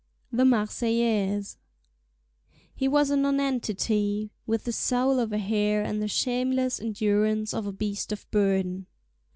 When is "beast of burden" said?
7.71-8.87